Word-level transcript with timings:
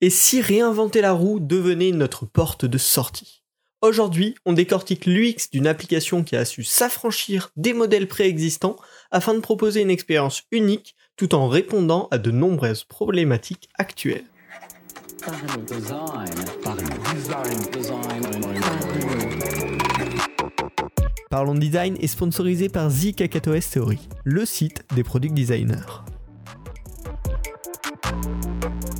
Et 0.00 0.10
si 0.10 0.40
réinventer 0.40 1.00
la 1.00 1.10
roue 1.10 1.40
devenait 1.40 1.90
notre 1.90 2.24
porte 2.24 2.64
de 2.64 2.78
sortie? 2.78 3.42
Aujourd'hui, 3.82 4.36
on 4.44 4.52
décortique 4.52 5.06
l'UX 5.06 5.50
d'une 5.50 5.66
application 5.66 6.22
qui 6.22 6.36
a 6.36 6.44
su 6.44 6.62
s'affranchir 6.62 7.50
des 7.56 7.72
modèles 7.72 8.06
préexistants 8.06 8.76
afin 9.10 9.34
de 9.34 9.40
proposer 9.40 9.80
une 9.80 9.90
expérience 9.90 10.44
unique 10.52 10.94
tout 11.16 11.34
en 11.34 11.48
répondant 11.48 12.06
à 12.12 12.18
de 12.18 12.30
nombreuses 12.30 12.84
problématiques 12.84 13.70
actuelles. 13.76 14.26
Parlons 21.28 21.54
Design 21.54 21.96
est 22.00 22.06
sponsorisé 22.06 22.68
par 22.68 22.88
The 22.88 23.16
Kakatoes 23.16 23.68
Theory, 23.72 24.08
le 24.22 24.46
site 24.46 24.84
des 24.94 25.02
product 25.02 25.34
designers. 25.34 26.04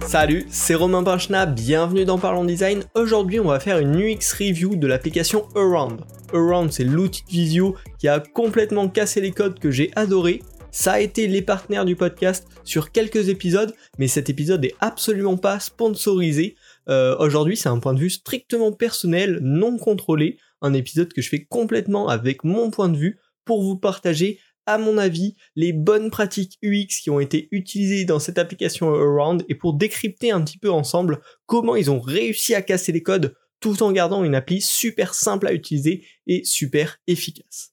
Salut, 0.08 0.46
c'est 0.48 0.74
Romain 0.74 1.04
Pinchna, 1.04 1.44
bienvenue 1.44 2.06
dans 2.06 2.16
Parlons 2.16 2.46
Design. 2.46 2.82
Aujourd'hui, 2.94 3.40
on 3.40 3.48
va 3.48 3.60
faire 3.60 3.78
une 3.78 3.94
UX 3.94 4.32
review 4.38 4.74
de 4.74 4.86
l'application 4.86 5.46
Around. 5.54 6.00
Around, 6.32 6.72
c'est 6.72 6.84
l'outil 6.84 7.24
de 7.24 7.30
visio 7.30 7.76
qui 7.98 8.08
a 8.08 8.18
complètement 8.18 8.88
cassé 8.88 9.20
les 9.20 9.32
codes 9.32 9.58
que 9.58 9.70
j'ai 9.70 9.90
adoré. 9.96 10.42
Ça 10.70 10.92
a 10.92 11.00
été 11.00 11.26
les 11.26 11.42
partenaires 11.42 11.84
du 11.84 11.94
podcast 11.94 12.48
sur 12.64 12.90
quelques 12.90 13.28
épisodes, 13.28 13.74
mais 13.98 14.08
cet 14.08 14.30
épisode 14.30 14.64
est 14.64 14.74
absolument 14.80 15.36
pas 15.36 15.60
sponsorisé. 15.60 16.56
Euh, 16.88 17.14
aujourd'hui, 17.18 17.58
c'est 17.58 17.68
un 17.68 17.78
point 17.78 17.92
de 17.92 18.00
vue 18.00 18.08
strictement 18.08 18.72
personnel, 18.72 19.40
non 19.42 19.76
contrôlé, 19.76 20.38
un 20.62 20.72
épisode 20.72 21.12
que 21.12 21.20
je 21.20 21.28
fais 21.28 21.44
complètement 21.44 22.08
avec 22.08 22.44
mon 22.44 22.70
point 22.70 22.88
de 22.88 22.96
vue 22.96 23.18
pour 23.44 23.62
vous 23.62 23.76
partager 23.76 24.38
à 24.68 24.76
mon 24.76 24.98
avis, 24.98 25.34
les 25.56 25.72
bonnes 25.72 26.10
pratiques 26.10 26.58
UX 26.62 27.00
qui 27.02 27.08
ont 27.08 27.20
été 27.20 27.48
utilisées 27.52 28.04
dans 28.04 28.18
cette 28.18 28.36
application 28.36 28.92
Around 28.92 29.46
et 29.48 29.54
pour 29.54 29.72
décrypter 29.72 30.30
un 30.30 30.42
petit 30.42 30.58
peu 30.58 30.70
ensemble 30.70 31.20
comment 31.46 31.74
ils 31.74 31.90
ont 31.90 32.00
réussi 32.00 32.54
à 32.54 32.60
casser 32.60 32.92
les 32.92 33.02
codes 33.02 33.34
tout 33.60 33.82
en 33.82 33.92
gardant 33.92 34.24
une 34.24 34.34
appli 34.34 34.60
super 34.60 35.14
simple 35.14 35.46
à 35.46 35.54
utiliser 35.54 36.04
et 36.26 36.44
super 36.44 36.98
efficace. 37.06 37.72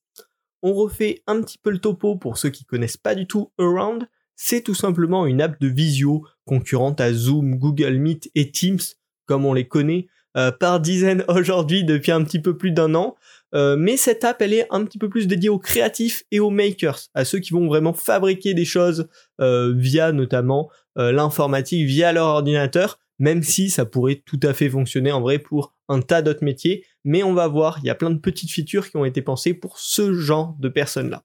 On 0.61 0.73
refait 0.73 1.22
un 1.28 1.42
petit 1.42 1.58
peu 1.58 1.70
le 1.70 1.80
topo 1.80 2.16
pour 2.16 2.38
ceux 2.38 2.50
qui 2.50 2.64
connaissent 2.64 2.95
pas 2.95 3.14
du 3.14 3.27
tout 3.27 3.52
Around. 3.59 4.08
C'est 4.38 4.61
tout 4.61 4.73
simplement 4.73 5.25
une 5.25 5.42
app 5.42 5.59
de 5.59 5.67
visio 5.67 6.25
concurrente 6.45 7.02
à 7.02 7.11
Zoom, 7.11 7.58
Google 7.58 7.98
Meet 7.98 8.31
et 8.36 8.52
Teams 8.52 8.80
comme 9.25 9.45
on 9.45 9.53
les 9.53 9.67
connaît 9.67 10.08
euh, 10.38 10.52
par 10.52 10.80
dizaines 10.80 11.25
aujourd'hui 11.30 11.83
depuis 11.83 12.14
un 12.14 12.23
petit 12.23 12.39
peu 12.39 12.58
plus 12.58 12.72
d'un 12.72 12.95
an. 12.95 13.16
Euh, 13.56 13.78
mais 13.78 13.95
cette 13.95 14.23
app, 14.23 14.42
elle 14.42 14.53
est 14.53 14.67
un 14.70 14.84
petit 14.84 14.98
peu 14.98 15.09
plus 15.09 15.28
dédiée 15.28 15.50
aux 15.50 15.59
créatifs 15.59 16.23
et 16.31 16.39
aux 16.39 16.50
makers, 16.50 17.00
à 17.14 17.23
ceux 17.23 17.39
qui 17.39 17.53
vont 17.53 17.67
vraiment 17.67 17.94
fabriquer 17.94 18.53
des 18.53 18.66
choses 18.66 19.08
euh, 19.39 19.73
via 19.75 20.11
notamment 20.11 20.70
euh, 20.98 21.11
l'informatique, 21.11 21.86
via 21.88 22.11
leur 22.11 22.28
ordinateur, 22.28 23.00
même 23.17 23.44
si 23.44 23.70
ça 23.70 23.86
pourrait 23.86 24.22
tout 24.26 24.39
à 24.44 24.53
fait 24.53 24.70
fonctionner 24.70 25.11
en 25.14 25.22
vrai 25.22 25.39
pour 25.39 25.73
un 25.88 26.02
tas 26.02 26.22
d'autres 26.22 26.44
métiers. 26.44 26.86
Mais 27.06 27.23
on 27.23 27.33
va 27.33 27.48
voir, 27.48 27.80
il 27.81 27.88
y 27.88 27.89
a 27.89 27.95
plein 27.95 28.09
de 28.09 28.20
petites 28.20 28.52
features 28.52 28.89
qui 28.89 28.98
ont 28.98 29.06
été 29.06 29.22
pensées 29.22 29.53
pour 29.53 29.80
ce 29.80 30.14
genre 30.14 30.58
de 30.59 30.67
personnes-là. 30.67 31.23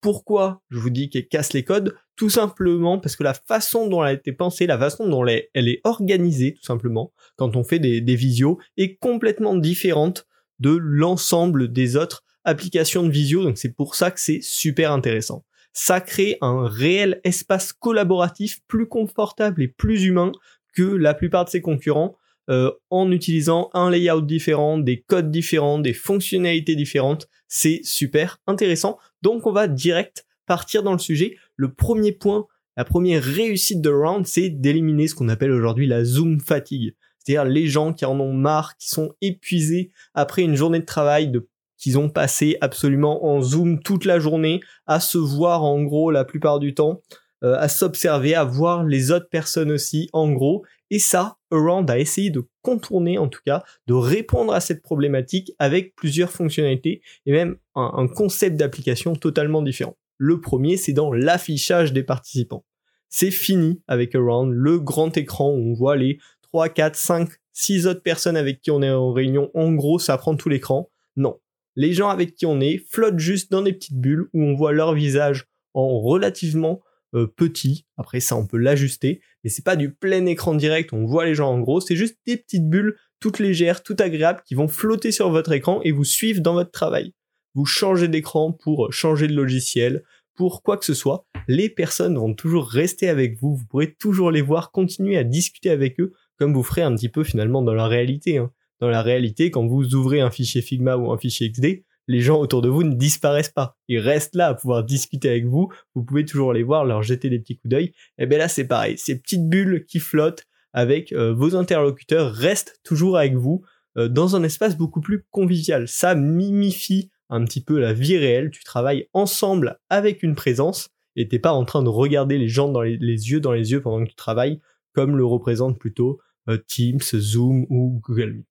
Pourquoi 0.00 0.62
je 0.70 0.78
vous 0.78 0.90
dis 0.90 1.10
qu'elle 1.10 1.26
casse 1.26 1.52
les 1.52 1.64
codes? 1.64 1.94
Tout 2.16 2.30
simplement 2.30 2.98
parce 2.98 3.16
que 3.16 3.24
la 3.24 3.34
façon 3.34 3.88
dont 3.88 4.02
elle 4.02 4.10
a 4.10 4.12
été 4.12 4.32
pensée, 4.32 4.66
la 4.66 4.78
façon 4.78 5.08
dont 5.08 5.26
elle 5.26 5.68
est, 5.68 5.80
organisée, 5.84 6.54
tout 6.54 6.62
simplement, 6.62 7.12
quand 7.36 7.56
on 7.56 7.64
fait 7.64 7.80
des, 7.80 8.00
des 8.00 8.14
visios, 8.14 8.58
est 8.76 8.96
complètement 8.96 9.56
différente 9.56 10.24
de 10.60 10.70
l'ensemble 10.70 11.72
des 11.72 11.96
autres 11.96 12.24
applications 12.44 13.02
de 13.02 13.10
visio. 13.10 13.42
Donc 13.42 13.58
c'est 13.58 13.74
pour 13.74 13.94
ça 13.94 14.10
que 14.10 14.20
c'est 14.20 14.40
super 14.42 14.92
intéressant. 14.92 15.44
Ça 15.72 16.00
crée 16.00 16.38
un 16.40 16.66
réel 16.66 17.20
espace 17.24 17.72
collaboratif 17.72 18.60
plus 18.66 18.88
confortable 18.88 19.62
et 19.62 19.68
plus 19.68 20.04
humain 20.04 20.32
que 20.74 20.82
la 20.82 21.14
plupart 21.14 21.44
de 21.44 21.50
ses 21.50 21.60
concurrents 21.60 22.16
euh, 22.50 22.72
en 22.88 23.12
utilisant 23.12 23.68
un 23.74 23.90
layout 23.90 24.22
différent, 24.22 24.78
des 24.78 25.02
codes 25.02 25.30
différents, 25.30 25.78
des 25.78 25.92
fonctionnalités 25.92 26.76
différentes. 26.76 27.28
C'est 27.46 27.80
super 27.84 28.38
intéressant. 28.46 28.98
Donc 29.22 29.46
on 29.46 29.52
va 29.52 29.68
direct 29.68 30.24
partir 30.46 30.82
dans 30.82 30.92
le 30.92 30.98
sujet. 30.98 31.36
Le 31.56 31.72
premier 31.72 32.12
point, 32.12 32.46
la 32.78 32.84
première 32.84 33.22
réussite 33.22 33.82
de 33.82 33.90
Round, 33.90 34.26
c'est 34.26 34.48
d'éliminer 34.48 35.08
ce 35.08 35.14
qu'on 35.14 35.28
appelle 35.28 35.50
aujourd'hui 35.50 35.86
la 35.86 36.04
zoom 36.04 36.40
fatigue 36.40 36.94
c'est-à-dire 37.28 37.44
les 37.44 37.66
gens 37.66 37.92
qui 37.92 38.06
en 38.06 38.18
ont 38.20 38.32
marre, 38.32 38.78
qui 38.78 38.88
sont 38.88 39.12
épuisés 39.20 39.90
après 40.14 40.42
une 40.42 40.54
journée 40.54 40.78
de 40.78 40.86
travail, 40.86 41.28
de, 41.28 41.46
qu'ils 41.76 41.98
ont 41.98 42.08
passé 42.08 42.56
absolument 42.62 43.26
en 43.26 43.42
zoom 43.42 43.82
toute 43.82 44.06
la 44.06 44.18
journée, 44.18 44.60
à 44.86 44.98
se 44.98 45.18
voir 45.18 45.62
en 45.62 45.82
gros 45.82 46.10
la 46.10 46.24
plupart 46.24 46.58
du 46.58 46.72
temps, 46.72 47.02
euh, 47.44 47.54
à 47.58 47.68
s'observer, 47.68 48.34
à 48.34 48.44
voir 48.44 48.82
les 48.82 49.10
autres 49.10 49.28
personnes 49.28 49.70
aussi 49.70 50.08
en 50.14 50.32
gros. 50.32 50.64
Et 50.90 50.98
ça, 50.98 51.36
Around 51.52 51.90
a 51.90 51.98
essayé 51.98 52.30
de 52.30 52.48
contourner 52.62 53.18
en 53.18 53.28
tout 53.28 53.42
cas, 53.44 53.62
de 53.86 53.92
répondre 53.92 54.54
à 54.54 54.60
cette 54.60 54.82
problématique 54.82 55.52
avec 55.58 55.94
plusieurs 55.96 56.30
fonctionnalités 56.30 57.02
et 57.26 57.32
même 57.32 57.58
un, 57.74 57.92
un 57.94 58.08
concept 58.08 58.56
d'application 58.56 59.14
totalement 59.14 59.60
différent. 59.60 59.98
Le 60.16 60.40
premier, 60.40 60.78
c'est 60.78 60.94
dans 60.94 61.12
l'affichage 61.12 61.92
des 61.92 62.04
participants. 62.04 62.64
C'est 63.10 63.30
fini 63.30 63.82
avec 63.86 64.14
Around, 64.14 64.52
le 64.52 64.78
grand 64.78 65.14
écran 65.16 65.50
où 65.50 65.70
on 65.70 65.74
voit 65.74 65.96
les 65.96 66.18
3, 66.48 66.68
4, 66.68 66.96
5, 66.96 67.28
6 67.52 67.86
autres 67.86 68.02
personnes 68.02 68.36
avec 68.36 68.60
qui 68.60 68.70
on 68.70 68.82
est 68.82 68.90
en 68.90 69.12
réunion, 69.12 69.50
en 69.54 69.72
gros, 69.72 69.98
ça 69.98 70.16
prend 70.18 70.36
tout 70.36 70.48
l'écran. 70.48 70.90
Non. 71.16 71.38
Les 71.76 71.92
gens 71.92 72.08
avec 72.08 72.34
qui 72.34 72.46
on 72.46 72.60
est 72.60 72.78
flottent 72.90 73.18
juste 73.18 73.50
dans 73.50 73.62
des 73.62 73.72
petites 73.72 74.00
bulles 74.00 74.28
où 74.32 74.42
on 74.42 74.54
voit 74.54 74.72
leur 74.72 74.94
visage 74.94 75.46
en 75.74 76.00
relativement 76.00 76.80
euh, 77.14 77.26
petit. 77.26 77.86
Après 77.96 78.20
ça, 78.20 78.36
on 78.36 78.46
peut 78.46 78.58
l'ajuster, 78.58 79.20
mais 79.42 79.50
c'est 79.50 79.64
pas 79.64 79.76
du 79.76 79.92
plein 79.92 80.26
écran 80.26 80.54
direct. 80.54 80.92
On 80.92 81.06
voit 81.06 81.24
les 81.24 81.34
gens 81.34 81.50
en 81.50 81.60
gros. 81.60 81.80
C'est 81.80 81.96
juste 81.96 82.18
des 82.26 82.36
petites 82.36 82.68
bulles 82.68 82.96
toutes 83.20 83.38
légères, 83.38 83.82
toutes 83.82 84.00
agréables 84.00 84.42
qui 84.44 84.54
vont 84.54 84.68
flotter 84.68 85.10
sur 85.10 85.30
votre 85.30 85.52
écran 85.52 85.80
et 85.82 85.92
vous 85.92 86.04
suivre 86.04 86.40
dans 86.40 86.54
votre 86.54 86.70
travail. 86.70 87.14
Vous 87.54 87.64
changez 87.64 88.08
d'écran 88.08 88.52
pour 88.52 88.92
changer 88.92 89.26
de 89.26 89.34
logiciel, 89.34 90.04
pour 90.36 90.62
quoi 90.62 90.76
que 90.76 90.84
ce 90.84 90.94
soit. 90.94 91.26
Les 91.48 91.68
personnes 91.68 92.16
vont 92.16 92.34
toujours 92.34 92.68
rester 92.68 93.08
avec 93.08 93.36
vous. 93.40 93.56
Vous 93.56 93.66
pourrez 93.66 93.94
toujours 93.94 94.30
les 94.30 94.42
voir, 94.42 94.70
continuer 94.70 95.16
à 95.16 95.24
discuter 95.24 95.70
avec 95.70 95.98
eux 95.98 96.12
comme 96.38 96.54
vous 96.54 96.62
ferez 96.62 96.82
un 96.82 96.94
petit 96.94 97.08
peu 97.08 97.24
finalement 97.24 97.62
dans 97.62 97.74
la 97.74 97.86
réalité. 97.86 98.38
Hein. 98.38 98.50
Dans 98.80 98.88
la 98.88 99.02
réalité, 99.02 99.50
quand 99.50 99.66
vous 99.66 99.94
ouvrez 99.94 100.20
un 100.20 100.30
fichier 100.30 100.62
Figma 100.62 100.96
ou 100.96 101.10
un 101.10 101.18
fichier 101.18 101.50
XD, 101.50 101.84
les 102.06 102.20
gens 102.20 102.40
autour 102.40 102.62
de 102.62 102.68
vous 102.68 102.84
ne 102.84 102.94
disparaissent 102.94 103.50
pas. 103.50 103.76
Ils 103.88 103.98
restent 103.98 104.34
là 104.34 104.48
à 104.48 104.54
pouvoir 104.54 104.82
discuter 104.82 105.28
avec 105.28 105.46
vous. 105.46 105.70
Vous 105.94 106.04
pouvez 106.04 106.24
toujours 106.24 106.52
les 106.52 106.62
voir, 106.62 106.84
leur 106.84 107.02
jeter 107.02 107.28
des 107.28 107.38
petits 107.38 107.56
coups 107.58 107.70
d'œil. 107.70 107.92
Et 108.18 108.26
bien 108.26 108.38
là, 108.38 108.48
c'est 108.48 108.66
pareil. 108.66 108.96
Ces 108.96 109.18
petites 109.18 109.48
bulles 109.48 109.84
qui 109.86 109.98
flottent 109.98 110.44
avec 110.72 111.12
euh, 111.12 111.34
vos 111.34 111.54
interlocuteurs 111.54 112.32
restent 112.32 112.80
toujours 112.82 113.18
avec 113.18 113.34
vous 113.34 113.62
euh, 113.98 114.08
dans 114.08 114.36
un 114.36 114.42
espace 114.42 114.76
beaucoup 114.76 115.00
plus 115.00 115.26
convivial. 115.30 115.86
Ça 115.86 116.14
mimifie 116.14 117.10
un 117.30 117.44
petit 117.44 117.62
peu 117.62 117.78
la 117.78 117.92
vie 117.92 118.16
réelle. 118.16 118.50
Tu 118.50 118.64
travailles 118.64 119.08
ensemble 119.12 119.78
avec 119.90 120.22
une 120.22 120.34
présence 120.34 120.88
et 121.16 121.28
t'es 121.28 121.38
pas 121.38 121.52
en 121.52 121.64
train 121.64 121.82
de 121.82 121.88
regarder 121.88 122.38
les 122.38 122.48
gens 122.48 122.68
dans 122.68 122.82
les, 122.82 122.96
yeux 122.96 123.40
dans 123.40 123.52
les 123.52 123.72
yeux 123.72 123.82
pendant 123.82 124.04
que 124.04 124.10
tu 124.10 124.16
travailles 124.16 124.60
comme 124.94 125.16
le 125.16 125.24
représente 125.24 125.78
plutôt 125.78 126.20
Teams, 126.56 127.00
Zoom 127.00 127.66
ou 127.68 128.00
Google 128.02 128.32
Meet. 128.32 128.46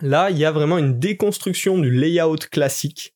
Là, 0.00 0.30
il 0.30 0.38
y 0.38 0.44
a 0.44 0.52
vraiment 0.52 0.78
une 0.78 0.98
déconstruction 0.98 1.78
du 1.78 1.90
layout 1.90 2.48
classique 2.50 3.14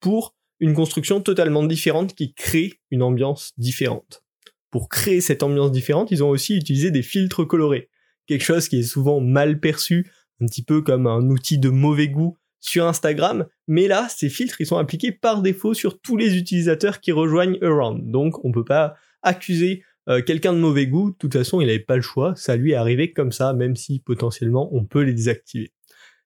pour 0.00 0.34
une 0.60 0.74
construction 0.74 1.20
totalement 1.20 1.64
différente 1.64 2.14
qui 2.14 2.34
crée 2.34 2.80
une 2.90 3.02
ambiance 3.02 3.52
différente. 3.56 4.24
Pour 4.70 4.88
créer 4.88 5.20
cette 5.20 5.42
ambiance 5.42 5.72
différente, 5.72 6.10
ils 6.10 6.22
ont 6.22 6.28
aussi 6.28 6.56
utilisé 6.56 6.90
des 6.90 7.02
filtres 7.02 7.46
colorés, 7.46 7.88
quelque 8.26 8.44
chose 8.44 8.68
qui 8.68 8.80
est 8.80 8.82
souvent 8.82 9.20
mal 9.20 9.60
perçu, 9.60 10.10
un 10.40 10.46
petit 10.46 10.62
peu 10.62 10.82
comme 10.82 11.06
un 11.06 11.30
outil 11.30 11.58
de 11.58 11.70
mauvais 11.70 12.08
goût 12.08 12.36
sur 12.60 12.86
Instagram, 12.86 13.46
mais 13.66 13.86
là, 13.86 14.08
ces 14.08 14.28
filtres, 14.28 14.60
ils 14.60 14.66
sont 14.66 14.76
appliqués 14.76 15.12
par 15.12 15.42
défaut 15.42 15.74
sur 15.74 16.00
tous 16.00 16.16
les 16.16 16.36
utilisateurs 16.36 17.00
qui 17.00 17.12
rejoignent 17.12 17.58
Around. 17.62 18.10
Donc, 18.10 18.44
on 18.44 18.52
peut 18.52 18.64
pas 18.64 18.96
accuser 19.22 19.84
euh, 20.08 20.22
quelqu'un 20.22 20.52
de 20.52 20.58
mauvais 20.58 20.86
goût, 20.86 21.10
de 21.10 21.16
toute 21.16 21.34
façon, 21.34 21.60
il 21.60 21.66
n'avait 21.66 21.78
pas 21.78 21.96
le 21.96 22.02
choix, 22.02 22.34
ça 22.36 22.56
lui 22.56 22.72
est 22.72 22.76
arrivé 22.76 23.12
comme 23.12 23.32
ça, 23.32 23.52
même 23.52 23.76
si 23.76 24.00
potentiellement 24.00 24.68
on 24.72 24.84
peut 24.84 25.02
les 25.02 25.12
désactiver. 25.12 25.72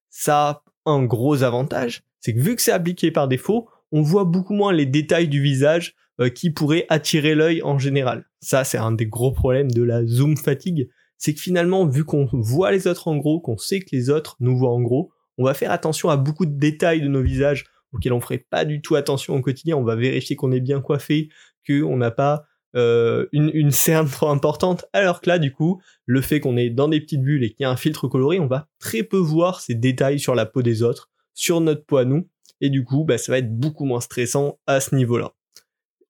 Ça 0.09 0.49
a 0.49 0.63
un 0.87 1.05
gros 1.05 1.43
avantage, 1.43 2.03
c'est 2.21 2.35
que 2.35 2.41
vu 2.41 2.55
que 2.57 2.63
c'est 2.63 2.73
appliqué 2.73 3.11
par 3.11 3.29
défaut, 3.29 3.69
on 3.91 4.03
voit 4.03 4.25
beaucoup 4.25 4.55
moins 4.55 4.73
les 4.73 4.87
détails 4.87 5.29
du 5.29 5.43
visage 5.43 5.95
euh, 6.21 6.29
qui 6.29 6.51
pourraient 6.51 6.87
attirer 6.89 7.35
l'œil 7.35 7.63
en 7.63 7.79
général. 7.79 8.25
Ça, 8.41 8.65
c'est 8.65 8.79
un 8.79 8.93
des 8.93 9.07
gros 9.07 9.33
problèmes 9.33 9.71
de 9.71 9.83
la 9.83 10.05
zoom 10.07 10.37
fatigue, 10.37 10.89
c'est 11.19 11.35
que 11.35 11.41
finalement, 11.41 11.87
vu 11.87 12.05
qu'on 12.05 12.29
voit 12.33 12.73
les 12.73 12.87
autres 12.87 13.09
en 13.09 13.17
gros, 13.17 13.41
qu'on 13.41 13.57
sait 13.57 13.81
que 13.81 13.91
les 13.93 14.11
autres 14.11 14.37
nous 14.41 14.57
voient 14.57 14.73
en 14.73 14.81
gros, 14.81 15.13
on 15.39 15.45
va 15.45 15.55
faire 15.55 15.71
attention 15.71 16.09
à 16.09 16.17
beaucoup 16.17 16.47
de 16.47 16.59
détails 16.59 17.01
de 17.01 17.09
nos 17.09 17.23
visages 17.23 17.65
auxquels 17.93 18.13
on 18.13 18.21
ferait 18.21 18.45
pas 18.51 18.65
du 18.65 18.81
tout 18.81 18.97
attention 18.97 19.37
au 19.37 19.41
quotidien. 19.41 19.77
On 19.77 19.85
va 19.85 19.97
vérifier 19.97 20.37
qu'on 20.37 20.53
est 20.53 20.61
bien 20.61 20.81
coiffé, 20.81 21.29
qu'on 21.67 21.97
n'a 21.97 22.11
pas 22.11 22.45
euh, 22.75 23.27
une, 23.33 23.51
une 23.53 23.71
cerne 23.71 24.09
trop 24.09 24.29
importante, 24.29 24.85
alors 24.93 25.21
que 25.21 25.29
là, 25.29 25.39
du 25.39 25.53
coup, 25.53 25.81
le 26.07 26.21
fait 26.21 26.41
qu'on 26.41 26.57
est 26.57 26.71
dans 26.71 26.89
des 26.89 27.01
petites 27.01 27.23
bulles 27.23 27.45
et 27.45 27.51
qu'il 27.51 27.65
y 27.65 27.65
a 27.65 27.71
un 27.71 27.77
filtre 27.77 28.09
coloré, 28.09 28.41
on 28.41 28.47
va 28.47 28.69
très 28.79 29.03
peu 29.03 29.19
voir 29.19 29.61
ces 29.61 29.75
détails 29.75 30.19
sur 30.19 30.35
la 30.35 30.47
peau 30.47 30.63
des 30.63 30.83
autres, 30.83 31.11
sur 31.35 31.61
notre 31.61 31.85
peau 31.85 31.99
à 31.99 32.05
nous, 32.05 32.29
et 32.61 32.71
du 32.71 32.85
coup, 32.85 33.05
bah, 33.05 33.19
ça 33.19 33.33
va 33.33 33.39
être 33.39 33.55
beaucoup 33.55 33.85
moins 33.85 34.01
stressant 34.01 34.59
à 34.67 34.81
ce 34.81 34.95
niveau-là. 34.95 35.35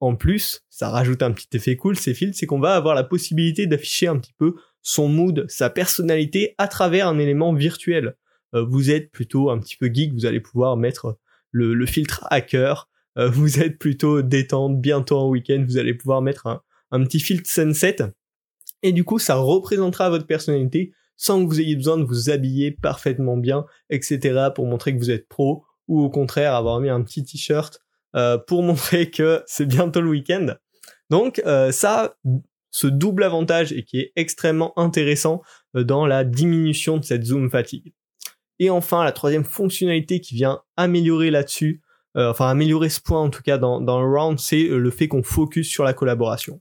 En 0.00 0.16
plus, 0.16 0.64
ça 0.68 0.90
rajoute 0.90 1.22
un 1.22 1.32
petit 1.32 1.48
effet 1.56 1.76
cool, 1.76 1.96
ces 1.96 2.14
filtres, 2.14 2.36
c'est 2.36 2.46
qu'on 2.46 2.60
va 2.60 2.74
avoir 2.74 2.94
la 2.94 3.04
possibilité 3.04 3.66
d'afficher 3.66 4.08
un 4.08 4.18
petit 4.18 4.34
peu 4.36 4.56
son 4.82 5.08
mood, 5.08 5.46
sa 5.48 5.70
personnalité 5.70 6.54
à 6.58 6.68
travers 6.68 7.08
un 7.08 7.18
élément 7.18 7.54
virtuel. 7.54 8.16
Euh, 8.54 8.64
vous 8.64 8.90
êtes 8.90 9.10
plutôt 9.10 9.50
un 9.50 9.58
petit 9.58 9.76
peu 9.76 9.90
geek, 9.92 10.12
vous 10.12 10.26
allez 10.26 10.40
pouvoir 10.40 10.76
mettre 10.76 11.18
le, 11.52 11.86
filtre 11.86 12.26
hacker. 12.30 12.88
Euh, 13.18 13.28
vous 13.28 13.60
êtes 13.60 13.78
plutôt 13.78 14.22
détente, 14.22 14.80
bientôt 14.80 15.18
en 15.18 15.28
week-end, 15.28 15.64
vous 15.66 15.78
allez 15.78 15.94
pouvoir 15.94 16.22
mettre 16.22 16.46
un, 16.90 17.04
petit 17.04 17.20
filtre 17.20 17.48
sunset. 17.48 17.96
Et 18.82 18.92
du 18.92 19.04
coup, 19.04 19.18
ça 19.18 19.36
représentera 19.36 20.10
votre 20.10 20.26
personnalité 20.26 20.92
sans 21.16 21.42
que 21.42 21.48
vous 21.48 21.60
ayez 21.60 21.76
besoin 21.76 21.98
de 21.98 22.04
vous 22.04 22.30
habiller 22.30 22.72
parfaitement 22.72 23.36
bien, 23.36 23.64
etc. 23.90 24.48
pour 24.54 24.66
montrer 24.66 24.94
que 24.94 24.98
vous 24.98 25.10
êtes 25.10 25.28
pro 25.28 25.64
ou 25.88 26.00
au 26.00 26.10
contraire 26.10 26.54
avoir 26.54 26.80
mis 26.80 26.88
un 26.88 27.02
petit 27.02 27.22
t-shirt 27.22 27.80
euh, 28.16 28.38
pour 28.38 28.62
montrer 28.62 29.10
que 29.10 29.42
c'est 29.46 29.66
bientôt 29.66 30.00
le 30.00 30.10
week-end. 30.10 30.54
Donc 31.10 31.40
euh, 31.46 31.70
ça, 31.70 32.16
ce 32.70 32.86
double 32.86 33.22
avantage 33.22 33.72
et 33.72 33.84
qui 33.84 34.00
est 34.00 34.12
extrêmement 34.16 34.76
intéressant 34.78 35.42
dans 35.74 36.06
la 36.06 36.24
diminution 36.24 36.96
de 36.96 37.04
cette 37.04 37.24
zoom 37.24 37.50
fatigue. 37.50 37.94
Et 38.58 38.70
enfin, 38.70 39.04
la 39.04 39.12
troisième 39.12 39.44
fonctionnalité 39.44 40.20
qui 40.20 40.34
vient 40.34 40.62
améliorer 40.76 41.30
là-dessus, 41.30 41.82
enfin 42.14 42.48
améliorer 42.48 42.88
ce 42.88 43.00
point 43.00 43.20
en 43.20 43.30
tout 43.30 43.42
cas 43.42 43.58
dans, 43.58 43.80
dans 43.80 44.00
le 44.00 44.06
round, 44.06 44.38
c'est 44.38 44.64
le 44.64 44.90
fait 44.90 45.08
qu'on 45.08 45.22
focus 45.22 45.68
sur 45.68 45.84
la 45.84 45.94
collaboration. 45.94 46.60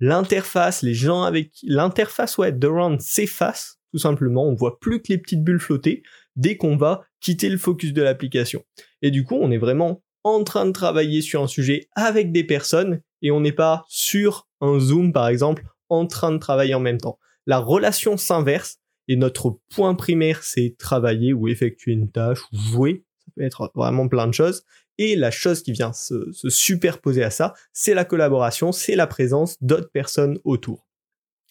L'interface, 0.00 0.82
les 0.82 0.94
gens 0.94 1.22
avec 1.22 1.52
l'interface 1.62 2.38
ouais, 2.38 2.52
de 2.52 2.66
round 2.66 3.00
s'efface 3.00 3.78
tout 3.92 3.98
simplement. 3.98 4.44
On 4.46 4.54
voit 4.54 4.80
plus 4.80 5.00
que 5.00 5.12
les 5.12 5.18
petites 5.18 5.44
bulles 5.44 5.60
flotter 5.60 6.02
dès 6.34 6.56
qu'on 6.56 6.76
va 6.76 7.04
quitter 7.20 7.48
le 7.48 7.58
focus 7.58 7.92
de 7.92 8.02
l'application. 8.02 8.64
Et 9.02 9.10
du 9.10 9.24
coup, 9.24 9.38
on 9.40 9.50
est 9.50 9.58
vraiment 9.58 10.02
en 10.24 10.42
train 10.44 10.66
de 10.66 10.72
travailler 10.72 11.20
sur 11.20 11.42
un 11.42 11.46
sujet 11.46 11.88
avec 11.94 12.32
des 12.32 12.44
personnes 12.44 13.02
et 13.20 13.30
on 13.30 13.40
n'est 13.40 13.52
pas 13.52 13.84
sur 13.88 14.48
un 14.60 14.78
Zoom, 14.78 15.12
par 15.12 15.28
exemple, 15.28 15.64
en 15.88 16.06
train 16.06 16.32
de 16.32 16.38
travailler 16.38 16.74
en 16.74 16.80
même 16.80 16.98
temps. 16.98 17.18
La 17.46 17.58
relation 17.58 18.16
s'inverse 18.16 18.78
et 19.08 19.16
notre 19.16 19.58
point 19.74 19.94
primaire, 19.94 20.42
c'est 20.42 20.76
travailler 20.78 21.32
ou 21.32 21.48
effectuer 21.48 21.92
une 21.92 22.10
tâche 22.10 22.40
ou 22.52 22.56
jouer. 22.56 23.04
Ça 23.18 23.32
peut 23.36 23.42
être 23.42 23.70
vraiment 23.74 24.08
plein 24.08 24.26
de 24.26 24.34
choses. 24.34 24.64
Et 24.98 25.16
la 25.16 25.30
chose 25.30 25.62
qui 25.62 25.72
vient 25.72 25.92
se, 25.92 26.30
se 26.32 26.50
superposer 26.50 27.22
à 27.22 27.30
ça, 27.30 27.54
c'est 27.72 27.94
la 27.94 28.04
collaboration, 28.04 28.72
c'est 28.72 28.96
la 28.96 29.06
présence 29.06 29.56
d'autres 29.62 29.90
personnes 29.90 30.38
autour. 30.44 30.86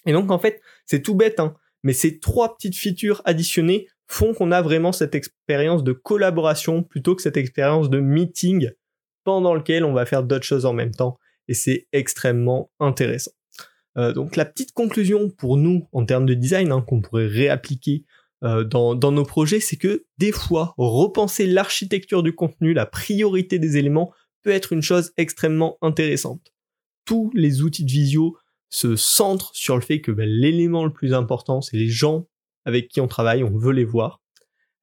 Et 0.06 0.14
donc, 0.14 0.32
en 0.32 0.40
fait, 0.40 0.62
c'est 0.86 1.02
tout 1.02 1.16
bête, 1.16 1.40
hein, 1.40 1.56
mais 1.84 1.94
ces 1.94 2.20
trois 2.20 2.56
petites 2.56 2.76
features 2.76 3.22
additionnées 3.26 3.88
font 4.08 4.34
qu'on 4.34 4.52
a 4.52 4.62
vraiment 4.62 4.92
cette 4.92 5.16
expérience 5.16 5.84
de 5.84 5.94
collaboration 5.94 6.84
plutôt 6.84 7.16
que 7.16 7.22
cette 7.22 7.38
expérience 7.38 7.90
de 7.90 8.00
meeting 8.00 8.72
pendant 9.24 9.54
lequel 9.54 9.86
on 9.86 9.94
va 9.94 10.06
faire 10.06 10.24
d'autres 10.24 10.46
choses 10.46 10.66
en 10.66 10.74
même 10.74 10.92
temps 10.92 11.18
et 11.48 11.54
c'est 11.54 11.88
extrêmement 11.92 12.72
intéressant. 12.80 13.32
Euh, 13.98 14.14
donc 14.14 14.36
la 14.36 14.46
petite 14.46 14.74
conclusion 14.74 15.30
pour 15.30 15.58
nous 15.58 15.88
en 15.92 16.06
termes 16.06 16.26
de 16.26 16.34
design 16.34 16.72
hein, 16.72 16.82
qu'on 16.82 17.02
pourrait 17.02 17.28
réappliquer 17.28 18.06
euh, 18.44 18.64
dans, 18.64 18.96
dans 18.96 19.12
nos 19.12 19.26
projets, 19.26 19.60
c'est 19.60 19.78
que 19.78 20.06
des 20.18 20.32
fois, 20.32 20.74
repenser 20.78 21.46
l'architecture 21.46 22.24
du 22.24 22.34
contenu, 22.34 22.74
la 22.74 22.86
priorité 22.86 23.60
des 23.60 23.78
éléments 23.78 24.12
peut 24.44 24.50
être 24.50 24.74
une 24.74 24.82
chose 24.82 25.14
extrêmement 25.18 25.78
intéressante. 25.82 26.52
Tous 27.06 27.32
les 27.34 27.62
outils 27.62 27.86
de 27.86 27.92
visio 27.92 28.38
se 28.70 28.96
centre 28.96 29.52
sur 29.54 29.76
le 29.76 29.82
fait 29.82 30.02
que 30.02 30.12
ben, 30.12 30.28
l'élément 30.28 30.86
le 30.86 30.94
plus 30.94 31.14
important, 31.14 31.62
c'est 31.62 31.78
les 31.78 31.90
gens 31.90 32.28
avec 32.66 32.88
qui 32.88 33.02
on 33.02 33.08
travaille, 33.08 33.44
on 33.44 33.58
veut 33.58 33.74
les 33.74 33.86
voir. 33.86 34.22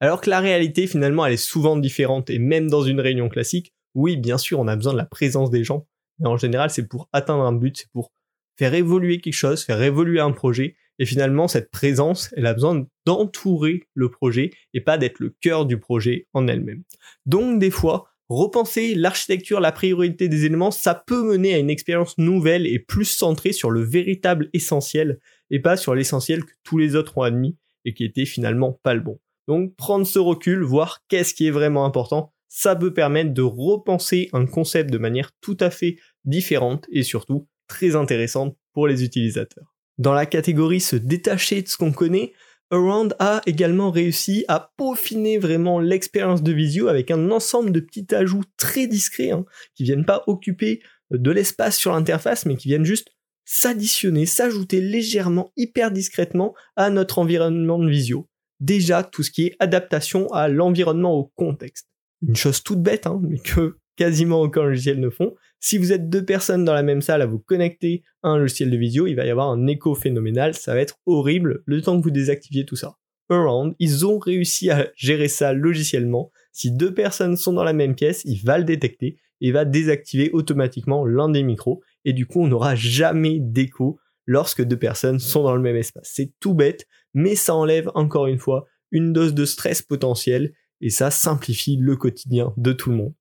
Alors 0.01 0.21
que 0.21 0.31
la 0.31 0.41
réalité, 0.41 0.87
finalement, 0.87 1.27
elle 1.27 1.33
est 1.33 1.37
souvent 1.37 1.77
différente, 1.77 2.31
et 2.31 2.39
même 2.39 2.71
dans 2.71 2.83
une 2.83 3.01
réunion 3.01 3.29
classique, 3.29 3.73
oui, 3.95 4.17
bien 4.17 4.39
sûr, 4.39 4.61
on 4.61 4.69
a 4.69 4.77
besoin 4.77 4.93
de 4.93 4.99
la 4.99 5.07
présence 5.07 5.51
des 5.51 5.65
gens, 5.65 5.89
mais 6.19 6.29
en 6.29 6.37
général, 6.37 6.71
c'est 6.71 6.87
pour 6.87 7.09
atteindre 7.13 7.43
un 7.43 7.53
but, 7.53 7.77
c'est 7.79 7.91
pour 7.91 8.13
faire 8.57 8.75
évoluer 8.75 9.21
quelque 9.21 9.35
chose, 9.35 9.65
faire 9.65 9.83
évoluer 9.83 10.21
un 10.21 10.33
projet, 10.33 10.77
et 10.99 11.07
finalement, 11.07 11.49
cette 11.49 11.71
présence, 11.71 12.31
elle 12.37 12.47
a 12.47 12.55
besoin 12.55 12.87
d'entourer 13.07 13.85
le 13.95 14.11
projet, 14.11 14.51
et 14.75 14.81
pas 14.81 14.99
d'être 14.99 15.21
le 15.21 15.35
cœur 15.41 15.67
du 15.67 15.79
projet 15.79 16.27
en 16.33 16.49
elle-même. 16.49 16.83
Donc, 17.27 17.59
des 17.59 17.71
fois, 17.71 18.11
repenser 18.29 18.95
l'architecture, 18.95 19.61
la 19.61 19.73
priorité 19.73 20.29
des 20.29 20.45
éléments, 20.45 20.71
ça 20.71 20.95
peut 20.95 21.23
mener 21.23 21.55
à 21.55 21.59
une 21.59 21.71
expérience 21.71 22.19
nouvelle 22.19 22.67
et 22.67 22.79
plus 22.79 23.07
centrée 23.07 23.53
sur 23.53 23.71
le 23.71 23.83
véritable 23.83 24.51
essentiel 24.53 25.19
et 25.51 25.61
pas 25.61 25.77
sur 25.77 25.95
l'essentiel 25.95 26.45
que 26.45 26.53
tous 26.63 26.79
les 26.79 26.95
autres 26.95 27.17
ont 27.17 27.23
admis 27.23 27.57
et 27.85 27.95
qui 27.95 28.05
était 28.05 28.27
finalement 28.27 28.79
pas 28.83 28.95
le 28.95 29.01
bon. 29.01 29.19
Donc 29.47 29.75
prendre 29.77 30.07
ce 30.07 30.19
recul, 30.19 30.63
voir 30.63 31.01
qu'est-ce 31.09 31.33
qui 31.33 31.47
est 31.47 31.51
vraiment 31.51 31.87
important, 31.87 32.35
ça 32.49 32.77
peut 32.77 32.93
permettre 32.93 33.33
de 33.33 33.43
repenser 33.43 34.29
un 34.33 34.45
concept 34.47 34.91
de 34.91 34.99
manière 34.99 35.31
tout 35.41 35.57
à 35.61 35.71
fait 35.71 35.97
différente 36.25 36.87
et 36.91 37.03
surtout 37.03 37.49
très 37.67 37.97
intéressante 37.97 38.57
pour 38.73 38.87
les 38.87 39.05
utilisateurs. 39.05 39.78
Dans 39.99 40.13
la 40.13 40.27
catégorie 40.27 40.81
se 40.81 40.97
détacher 40.97 41.63
de 41.63 41.69
ce 41.69 41.77
qu'on 41.77 41.93
connaît, 41.93 42.33
Around 42.71 43.17
a 43.19 43.41
également 43.47 43.91
réussi 43.91 44.45
à 44.49 44.73
peaufiner 44.77 45.39
vraiment 45.39 45.81
l'expérience 45.81 46.43
de 46.43 46.53
visio 46.53 46.89
avec 46.89 47.11
un 47.11 47.31
ensemble 47.31 47.73
de 47.73 47.81
petits 47.81 48.07
ajouts 48.15 48.45
très 48.57 48.87
discrets 48.87 49.31
hein, 49.31 49.45
qui 49.75 49.85
viennent 49.85 50.05
pas 50.05 50.23
occuper 50.27 50.83
de 51.11 51.31
l'espace 51.31 51.77
sur 51.77 51.93
l'interface 51.93 52.45
mais 52.45 52.57
qui 52.57 52.69
viennent 52.69 52.85
juste 52.85 53.09
s'additionner, 53.45 54.27
s'ajouter 54.27 54.83
légèrement, 54.83 55.53
hyper 55.57 55.91
discrètement 55.91 56.55
à 56.77 56.91
notre 56.91 57.19
environnement 57.19 57.79
de 57.79 57.89
visio. 57.89 58.29
Déjà 58.61 59.03
tout 59.03 59.23
ce 59.23 59.31
qui 59.31 59.47
est 59.47 59.57
adaptation 59.59 60.29
à 60.29 60.49
l'environnement 60.49 61.15
au 61.15 61.33
contexte. 61.35 61.89
Une 62.27 62.37
chose 62.37 62.63
toute 62.63 62.83
bête 62.83 63.07
hein, 63.07 63.19
mais 63.23 63.39
que 63.39 63.79
quasiment 63.97 64.43
aucun 64.43 64.65
logiciel 64.65 65.01
ne 65.01 65.09
font, 65.09 65.35
si 65.61 65.79
vous 65.79 65.93
êtes 65.93 66.09
deux 66.09 66.25
personnes 66.25 66.65
dans 66.65 66.75
la 66.75 66.83
même 66.83 67.03
salle 67.03 67.23
à 67.23 67.27
vous 67.27 67.39
connecter 67.39 68.03
à 68.23 68.29
un 68.29 68.39
logiciel 68.39 68.71
de 68.71 68.77
visio, 68.77 69.07
il 69.07 69.15
va 69.15 69.27
y 69.27 69.31
avoir 69.31 69.49
un 69.49 69.67
écho 69.67 69.95
phénoménal, 69.95 70.55
ça 70.55 70.75
va 70.75 70.81
être 70.81 70.99
horrible 71.07 71.63
le 71.67 71.83
temps 71.83 71.99
que 71.99 72.05
vous 72.05 72.11
désactiviez 72.11 72.65
tout 72.65 72.77
ça. 72.77 72.97
Around, 73.31 73.75
ils 73.79 74.07
ont 74.07 74.19
réussi 74.19 74.71
à 74.71 74.89
gérer 74.97 75.29
ça 75.29 75.53
logiciellement. 75.53 76.31
Si 76.53 76.73
deux 76.73 76.95
personnes 76.95 77.37
sont 77.37 77.53
dans 77.53 77.65
la 77.65 77.73
même 77.73 77.95
pièce, 77.95 78.23
il 78.25 78.43
va 78.45 78.59
le 78.59 78.65
détecter 78.65 79.19
et 79.41 79.53
va 79.53 79.65
désactiver 79.65 80.31
automatiquement 80.33 81.05
l'un 81.05 81.29
des 81.29 81.43
micros 81.43 81.83
et 82.05 82.13
du 82.13 82.27
coup 82.27 82.43
on 82.43 82.49
n'aura 82.49 82.75
jamais 82.75 83.39
d'écho 83.39 83.99
lorsque 84.27 84.63
deux 84.63 84.79
personnes 84.79 85.19
sont 85.19 85.43
dans 85.43 85.55
le 85.55 85.63
même 85.63 85.77
espace. 85.77 86.11
C'est 86.13 86.33
tout 86.41 86.55
bête, 86.55 86.87
mais 87.15 87.35
ça 87.35 87.55
enlève 87.55 87.91
encore 87.95 88.27
une 88.27 88.39
fois 88.39 88.67
une 88.91 89.13
dose 89.13 89.35
de 89.35 89.45
stress 89.45 89.83
potentiel 89.83 90.53
et 90.81 90.91
ça 90.91 91.11
simplifie 91.11 91.77
le 91.77 91.97
quotidien 91.97 92.53
de 92.57 92.73
tout 92.73 92.91
le 92.91 92.97
monde. 92.97 93.15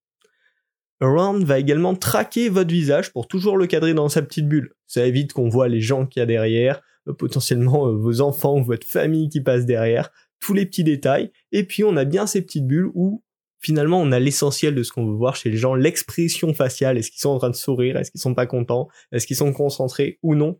Around 1.01 1.43
va 1.43 1.59
également 1.59 1.95
traquer 1.95 2.49
votre 2.49 2.71
visage 2.71 3.11
pour 3.11 3.27
toujours 3.27 3.57
le 3.57 3.67
cadrer 3.67 3.93
dans 3.93 4.09
sa 4.09 4.21
petite 4.21 4.47
bulle. 4.47 4.73
Ça 4.87 5.05
évite 5.05 5.33
qu'on 5.33 5.49
voit 5.49 5.67
les 5.67 5.81
gens 5.81 6.05
qu'il 6.05 6.21
y 6.21 6.23
a 6.23 6.25
derrière, 6.25 6.81
euh, 7.07 7.13
potentiellement 7.13 7.87
euh, 7.87 7.91
vos 7.91 8.21
enfants 8.21 8.59
ou 8.59 8.63
votre 8.63 8.87
famille 8.87 9.29
qui 9.29 9.41
passe 9.41 9.65
derrière, 9.65 10.09
tous 10.39 10.53
les 10.53 10.65
petits 10.65 10.83
détails. 10.83 11.31
Et 11.51 11.63
puis 11.63 11.83
on 11.83 11.97
a 11.97 12.05
bien 12.05 12.25
ces 12.25 12.41
petites 12.41 12.65
bulles 12.65 12.89
où 12.93 13.23
finalement 13.59 14.01
on 14.01 14.11
a 14.11 14.19
l'essentiel 14.19 14.75
de 14.75 14.83
ce 14.83 14.91
qu'on 14.91 15.05
veut 15.05 15.15
voir 15.15 15.35
chez 15.35 15.49
les 15.49 15.57
gens, 15.57 15.75
l'expression 15.75 16.53
faciale, 16.53 16.97
est-ce 16.97 17.11
qu'ils 17.11 17.21
sont 17.21 17.29
en 17.29 17.39
train 17.39 17.49
de 17.49 17.55
sourire, 17.55 17.97
est-ce 17.97 18.11
qu'ils 18.11 18.21
sont 18.21 18.35
pas 18.35 18.45
contents, 18.45 18.87
est-ce 19.11 19.27
qu'ils 19.27 19.35
sont 19.35 19.53
concentrés 19.53 20.19
ou 20.21 20.35
non. 20.35 20.59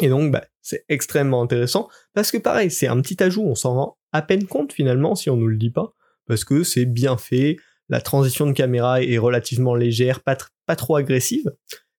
Et 0.00 0.08
donc 0.08 0.32
bah, 0.32 0.44
c'est 0.60 0.84
extrêmement 0.88 1.42
intéressant 1.42 1.88
parce 2.14 2.30
que 2.30 2.38
pareil, 2.38 2.70
c'est 2.70 2.86
un 2.86 3.00
petit 3.00 3.22
ajout, 3.22 3.42
on 3.42 3.54
s'en 3.54 3.74
rend 3.74 3.98
à 4.12 4.22
peine 4.22 4.46
compte 4.46 4.72
finalement 4.72 5.14
si 5.14 5.30
on 5.30 5.36
nous 5.36 5.48
le 5.48 5.56
dit 5.56 5.70
pas, 5.70 5.94
parce 6.26 6.44
que 6.44 6.62
c'est 6.62 6.86
bien 6.86 7.16
fait, 7.16 7.56
la 7.88 8.00
transition 8.00 8.46
de 8.46 8.52
caméra 8.52 9.02
est 9.02 9.18
relativement 9.18 9.74
légère, 9.74 10.20
pas, 10.20 10.36
trop 10.76 10.96
agressive, 10.96 11.52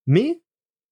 mais 0.07 0.41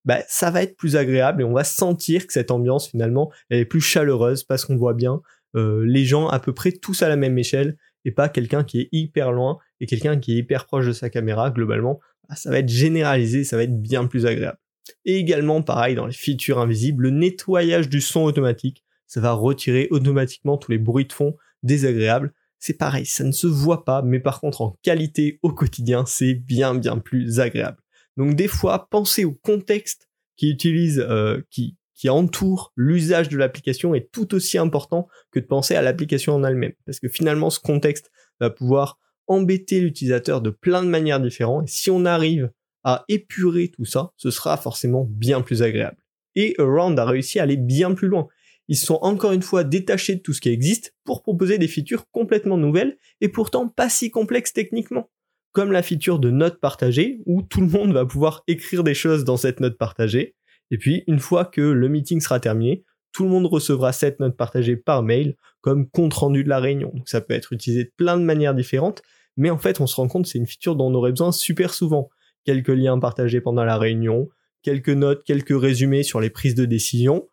bah, 0.06 0.20
ça 0.28 0.52
va 0.52 0.64
être 0.64 0.76
plus 0.78 0.96
agréable 0.96 1.42
et 1.42 1.46
on 1.46 1.54
va 1.54 1.64
sentir 1.64 2.28
que 2.28 2.34
cette 2.34 2.52
ambiance 2.52 2.90
finalement 2.90 3.32
est 3.50 3.66
plus 3.66 3.82
chaleureuse 3.82 4.44
parce 4.44 4.66
qu'on 4.66 4.76
voit 4.76 4.94
bien 4.94 5.22
euh, 5.56 5.84
les 5.86 6.06
gens 6.06 6.28
à 6.28 6.40
peu 6.40 6.54
près 6.54 6.72
tous 6.72 7.04
à 7.04 7.10
la 7.10 7.16
même 7.16 7.38
échelle 7.38 7.78
et 8.06 8.12
pas 8.12 8.30
quelqu'un 8.30 8.64
qui 8.64 8.82
est 8.82 8.90
hyper 8.92 9.32
loin 9.32 9.60
et 9.80 9.86
quelqu'un 9.86 10.18
qui 10.18 10.34
est 10.34 10.38
hyper 10.38 10.66
proche 10.66 10.88
de 10.88 10.92
sa 10.92 11.10
caméra 11.10 11.52
globalement 11.52 12.00
bah, 12.28 12.36
ça 12.36 12.50
va 12.50 12.60
être 12.60 12.70
généralisé 12.70 13.44
ça 13.44 13.58
va 13.58 13.64
être 13.64 13.80
bien 13.80 14.06
plus 14.08 14.26
agréable. 14.26 14.58
Et 15.06 15.18
également 15.18 15.62
pareil 15.62 15.94
dans 15.94 16.08
les 16.08 16.14
features 16.14 16.60
invisibles 16.60 17.04
le 17.04 17.10
nettoyage 17.12 17.88
du 17.88 18.02
son 18.02 18.24
automatique 18.24 18.84
ça 19.06 19.22
va 19.22 19.34
retirer 19.34 19.88
automatiquement 19.92 20.58
tous 20.58 20.72
les 20.72 20.80
bruits 20.80 21.06
de 21.06 21.14
fond 21.14 21.36
désagréables 21.62 22.34
c'est 22.62 22.78
pareil, 22.78 23.08
ça 23.08 23.24
ne 23.24 23.32
se 23.32 23.48
voit 23.48 23.84
pas, 23.84 24.04
mais 24.04 24.20
par 24.20 24.40
contre 24.40 24.62
en 24.62 24.78
qualité 24.84 25.40
au 25.42 25.52
quotidien, 25.52 26.06
c'est 26.06 26.36
bien 26.36 26.76
bien 26.76 27.00
plus 27.00 27.40
agréable. 27.40 27.80
Donc 28.18 28.36
des 28.36 28.48
fois, 28.48 28.88
pensez 28.90 29.26
au 29.26 29.34
contexte 29.34 30.10
qui 30.38 30.50
utilise, 30.50 31.00
euh, 31.00 31.42
qui, 31.50 31.76
qui 31.96 32.08
entoure 32.08 32.72
l'usage 32.76 33.30
de 33.30 33.38
l'application 33.38 33.96
est 33.96 34.12
tout 34.12 34.36
aussi 34.36 34.60
important 34.60 35.08
que 35.32 35.40
de 35.40 35.46
penser 35.46 35.76
à 35.76 35.82
l'application 35.82 36.36
en 36.36 36.44
elle-même. 36.44 36.74
Parce 36.86 37.00
que 37.00 37.10
finalement, 37.10 37.50
ce 37.50 37.60
contexte 37.60 38.12
va 38.40 38.52
pouvoir 38.52 39.00
embêter 39.26 39.80
l'utilisateur 39.82 40.42
de 40.42 40.52
plein 40.52 40.84
de 40.84 40.90
manières 40.90 41.20
différentes. 41.20 41.68
Et 41.68 41.72
si 41.72 41.90
on 41.90 42.06
arrive 42.06 42.52
à 42.84 43.06
épurer 43.08 43.70
tout 43.70 43.86
ça, 43.86 44.12
ce 44.18 44.30
sera 44.30 44.58
forcément 44.58 45.08
bien 45.10 45.42
plus 45.42 45.64
agréable. 45.64 45.98
Et 46.36 46.56
Around 46.60 46.98
a 47.00 47.06
réussi 47.06 47.40
à 47.40 47.44
aller 47.44 47.58
bien 47.58 47.94
plus 47.94 48.08
loin 48.08 48.28
ils 48.68 48.78
sont 48.78 49.00
encore 49.02 49.32
une 49.32 49.42
fois 49.42 49.64
détachés 49.64 50.16
de 50.16 50.22
tout 50.22 50.34
ce 50.34 50.42
qui 50.42 50.50
existe 50.50 50.96
pour 51.04 51.22
proposer 51.22 51.58
des 51.58 51.68
features 51.68 52.10
complètement 52.12 52.58
nouvelles 52.58 52.98
et 53.20 53.30
pourtant 53.30 53.68
pas 53.68 53.90
si 53.90 54.12
complexes 54.12 54.54
techniquement. 54.54 55.10
Comme 55.52 55.72
la 55.72 55.84
feature 55.84 56.20
de 56.20 56.32
note 56.32 56.60
partagée 56.62 57.20
où 57.26 57.42
tout 57.42 57.62
le 57.62 57.68
monde 57.68 57.94
va 57.94 58.06
pouvoir 58.06 58.44
écrire 58.48 58.84
des 58.84 58.94
choses 58.94 59.26
dans 59.26 59.38
cette 59.38 59.60
note 59.60 59.78
partagée. 59.78 60.36
Et 60.70 60.78
puis, 60.78 61.04
une 61.08 61.20
fois 61.20 61.44
que 61.44 61.62
le 61.62 61.90
meeting 61.90 62.22
sera 62.22 62.40
terminé, 62.40 62.86
tout 63.12 63.24
le 63.24 63.30
monde 63.30 63.46
recevra 63.46 63.92
cette 63.92 64.20
note 64.20 64.38
partagée 64.38 64.78
par 64.78 65.04
mail 65.04 65.36
comme 65.62 65.90
compte 65.90 66.14
rendu 66.14 66.44
de 66.44 66.50
la 66.50 66.60
réunion. 66.60 66.92
Donc 66.94 67.10
ça 67.10 67.22
peut 67.22 67.34
être 67.34 67.54
utilisé 67.54 67.86
de 67.86 67.92
plein 67.96 68.18
de 68.18 68.24
manières 68.24 68.56
différentes, 68.56 69.02
mais 69.38 69.50
en 69.50 69.58
fait 69.58 69.80
on 69.80 69.88
se 69.88 69.96
rend 69.96 70.08
compte 70.08 70.24
que 70.24 70.30
c'est 70.30 70.38
une 70.38 70.48
feature 70.48 70.76
dont 70.76 70.92
on 70.92 70.96
aurait 70.96 71.12
besoin 71.12 71.32
super 71.32 71.74
souvent. 71.74 72.10
Quelques 72.46 72.70
liens 72.70 72.98
partagés 73.00 73.42
pendant 73.42 73.64
la 73.64 73.78
réunion, 73.78 74.30
quelques 74.64 74.90
notes, 74.90 75.24
quelques 75.24 75.60
résumés 75.60 76.04
sur 76.04 76.20
les 76.20 76.30
prises 76.30 76.56
de 76.56 76.66
décision. 76.66 77.28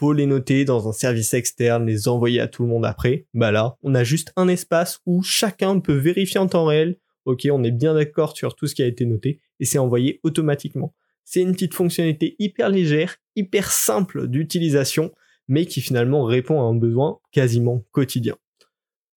Faut 0.00 0.14
les 0.14 0.24
noter 0.24 0.64
dans 0.64 0.88
un 0.88 0.92
service 0.92 1.34
externe, 1.34 1.84
les 1.84 2.08
envoyer 2.08 2.40
à 2.40 2.48
tout 2.48 2.62
le 2.62 2.70
monde 2.70 2.86
après. 2.86 3.26
Bah 3.34 3.50
là, 3.50 3.76
on 3.82 3.94
a 3.94 4.02
juste 4.02 4.32
un 4.34 4.48
espace 4.48 4.98
où 5.04 5.22
chacun 5.22 5.78
peut 5.78 5.92
vérifier 5.92 6.40
en 6.40 6.46
temps 6.46 6.64
réel. 6.64 6.96
Ok, 7.26 7.46
on 7.52 7.62
est 7.64 7.70
bien 7.70 7.92
d'accord 7.92 8.34
sur 8.34 8.56
tout 8.56 8.66
ce 8.66 8.74
qui 8.74 8.82
a 8.82 8.86
été 8.86 9.04
noté 9.04 9.42
et 9.58 9.66
c'est 9.66 9.76
envoyé 9.76 10.18
automatiquement. 10.22 10.94
C'est 11.26 11.42
une 11.42 11.52
petite 11.52 11.74
fonctionnalité 11.74 12.34
hyper 12.38 12.70
légère, 12.70 13.16
hyper 13.36 13.70
simple 13.70 14.26
d'utilisation, 14.26 15.12
mais 15.48 15.66
qui 15.66 15.82
finalement 15.82 16.24
répond 16.24 16.62
à 16.62 16.64
un 16.64 16.74
besoin 16.74 17.18
quasiment 17.30 17.84
quotidien. 17.90 18.36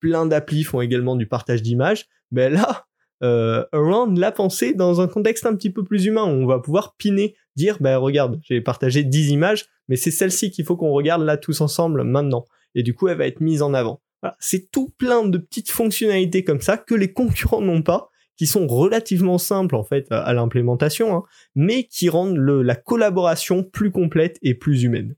Plein 0.02 0.25
d'applis 0.25 0.66
font 0.66 0.82
également 0.82 1.16
du 1.16 1.28
partage 1.28 1.62
d'images, 1.62 2.08
mais 2.30 2.50
là, 2.50 2.88
euh, 3.24 3.63
Around 3.72 4.18
l'a 4.18 4.34
pensé 4.34 4.74
dans 4.74 5.00
un 5.00 5.08
contexte 5.08 5.46
un 5.46 5.56
petit 5.56 5.70
peu 5.70 5.86
plus 5.86 6.04
humain. 6.08 6.25
On 6.25 6.46
va 6.46 6.60
pouvoir 6.60 6.96
piner, 6.98 7.36
dire, 7.56 7.78
bah 7.80 7.98
regarde, 7.98 8.40
j'ai 8.44 8.62
partagé 8.62 9.04
10 9.04 9.32
images, 9.32 9.66
mais 9.88 9.96
c'est 9.96 10.12
celle-ci 10.12 10.52
qu'il 10.52 10.66
faut 10.66 10.76
qu'on 10.76 10.92
regarde 10.92 11.24
là 11.24 11.38
tous 11.38 11.62
ensemble 11.62 12.04
maintenant. 12.04 12.46
Et 12.76 12.84
du 12.84 12.94
coup, 12.94 13.08
elle 13.08 13.18
va 13.18 13.28
être 13.28 13.42
mise 13.42 13.62
en 13.62 13.74
avant. 13.74 14.02
C'est 14.40 14.72
tout 14.72 14.94
plein 14.98 15.26
de 15.26 15.38
petites 15.38 15.72
fonctionnalités 15.72 16.44
comme 16.44 16.62
ça 16.62 16.78
que 16.78 16.96
les 16.96 17.12
concurrents 17.12 17.62
n'ont 17.62 17.82
pas, 17.82 18.10
qui 18.38 18.48
sont 18.48 18.68
relativement 18.68 19.38
simples 19.38 19.76
en 19.76 19.84
fait 19.84 20.08
à, 20.12 20.34
l'implémentation, 20.34 21.16
hein, 21.16 21.24
mais 21.56 21.84
qui 21.84 22.10
rendent 22.10 22.38
la 22.38 22.76
collaboration 22.76 23.64
plus 23.64 23.92
complète 23.92 24.38
et 24.42 24.54
plus 24.56 24.84
humaine. 24.84 25.16